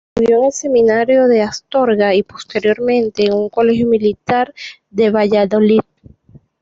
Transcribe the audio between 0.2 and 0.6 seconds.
en el